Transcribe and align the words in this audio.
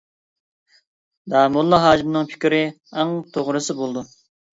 داموللا 1.33 1.79
ھاجىمنىڭ 1.83 2.25
پىكرى 2.31 2.61
ئەڭ 2.97 3.13
توغرىسى 3.37 3.77
بولىدۇ. 3.83 4.05